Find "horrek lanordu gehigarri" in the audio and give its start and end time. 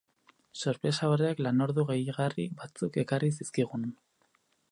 1.15-2.47